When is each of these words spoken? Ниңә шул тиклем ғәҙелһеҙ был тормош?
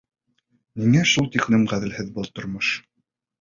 Ниңә 0.83 1.03
шул 1.11 1.27
тиклем 1.35 1.67
ғәҙелһеҙ 1.75 2.11
был 2.17 2.33
тормош? 2.41 2.73